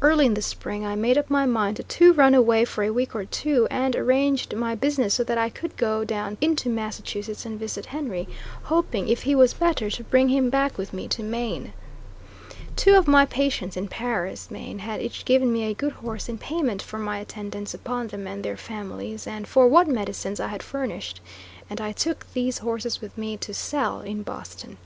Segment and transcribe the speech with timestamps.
[0.00, 3.14] Early in the spring I made up my mind to run away for a week
[3.14, 7.60] or two, and arranged my business so that I could go down into Massachusetts and
[7.60, 8.26] visit Henry,
[8.62, 11.74] hoping, if he was better, to bring him back with me to Maine.
[12.76, 16.38] Two of my patients in Paris, Maine, had each given me a good horse in
[16.38, 20.62] payment for my attendance upon them and their families, and for what medicines I had
[20.62, 21.20] furnished,
[21.68, 24.78] and I took these horses with me to sell in Boston.